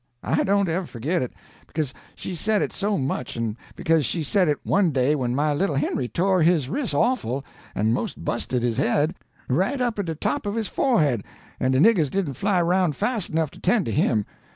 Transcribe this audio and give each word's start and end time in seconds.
I 0.23 0.43
don't 0.43 0.67
ever 0.67 0.87
forgit 0.87 1.21
it, 1.21 1.31
beca'se 1.67 1.93
she 2.15 2.33
said 2.33 2.63
it 2.63 2.73
so 2.73 2.97
much, 2.97 3.37
an' 3.37 3.55
beca'se 3.75 4.03
she 4.03 4.23
said 4.23 4.47
it 4.47 4.57
one 4.63 4.89
day 4.89 5.13
when 5.13 5.35
my 5.35 5.53
little 5.53 5.75
Henry 5.75 6.07
tore 6.07 6.41
his 6.41 6.69
wris' 6.69 6.91
awful, 6.95 7.45
and 7.75 7.93
most 7.93 8.25
busted 8.25 8.63
'is 8.63 8.77
head, 8.77 9.13
right 9.47 9.79
up 9.79 9.99
at 9.99 10.05
de 10.05 10.15
top 10.15 10.47
of 10.47 10.55
his 10.55 10.67
forehead, 10.67 11.23
an' 11.59 11.69
de 11.73 11.77
niggers 11.77 12.09
didn't 12.09 12.33
fly 12.33 12.59
aroun' 12.59 12.93
fas' 12.93 13.29
enough 13.29 13.51
to 13.51 13.59
'tend 13.61 13.85
to 13.85 13.91
him. 13.91 14.25